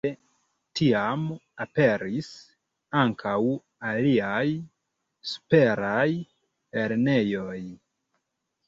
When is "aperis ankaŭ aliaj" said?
1.65-4.45